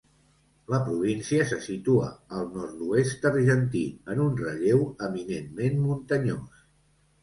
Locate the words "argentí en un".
3.33-4.35